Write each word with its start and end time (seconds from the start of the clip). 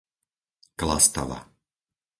Klastava 0.77 1.37